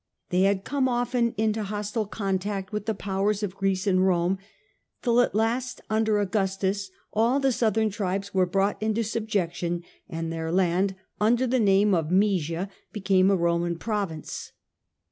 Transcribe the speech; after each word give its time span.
They 0.29 0.41
had 0.49 0.63
come 0.63 0.89
often 0.89 1.35
into 1.37 1.61
hostile 1.61 2.07
contact 2.07 2.73
with 2.73 2.87
the 2.87 2.95
powers 2.95 3.43
of 3.43 3.55
Greece 3.55 3.85
and 3.85 4.03
Rome, 4.03 4.39
till 5.03 5.21
at 5.21 5.35
last, 5.35 5.79
under 5.91 6.17
Augustus, 6.17 6.89
all 7.13 7.39
the 7.39 7.51
southern 7.51 7.91
tribes 7.91 8.33
were 8.33 8.47
brought 8.47 8.81
into 8.81 9.03
subjection, 9.03 9.83
and 10.09 10.33
their 10.33 10.51
land, 10.51 10.95
under 11.19 11.45
the 11.45 11.59
name 11.59 11.93
of 11.93 12.09
Moesia, 12.09 12.67
became 12.91 13.29
a 13.29 13.35
Roman 13.37 13.77
province. 13.77 14.53